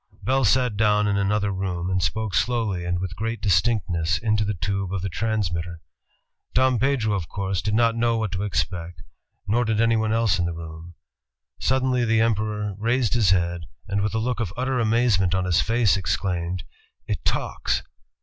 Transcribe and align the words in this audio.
Bell 0.23 0.45
sat 0.45 0.77
down 0.77 1.07
in 1.07 1.15
another 1.15 1.51
room 1.51 1.87
and 1.91 2.01
spoke 2.01 2.33
slowly 2.33 2.85
and 2.85 2.97
with 2.97 3.15
great 3.15 3.39
distinctness 3.39 4.17
into 4.17 4.43
the 4.43 4.55
tube 4.55 4.91
of 4.91 5.03
the 5.03 5.09
transmitter. 5.09 5.79
Dom 6.55 6.79
Pedro, 6.79 7.13
of 7.13 7.27
course, 7.29 7.61
did 7.61 7.75
not 7.75 7.95
know 7.95 8.17
what 8.17 8.31
to 8.31 8.41
expect, 8.41 9.03
nor 9.47 9.63
did 9.63 9.79
anyone 9.79 10.09
els^in 10.09 10.45
the 10.45 10.53
room. 10.55 10.95
Sud 11.59 11.83
denly 11.83 12.03
the 12.03 12.19
Emperor 12.19 12.73
raised 12.79 13.13
his 13.13 13.29
head 13.29 13.67
and 13.87 14.01
with 14.01 14.15
a 14.15 14.17
look 14.17 14.39
of 14.39 14.51
utter 14.57 14.79
amazement 14.79 15.35
on 15.35 15.45
his 15.45 15.61
face 15.61 15.95
ex 15.95 16.17
claimed," 16.17 16.63
It 17.05 17.23
talks!" 17.23 17.83